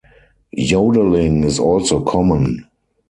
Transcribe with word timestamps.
Yodeling 0.57 1.43
is 1.43 1.59
also 1.59 2.03
common. 2.03 2.65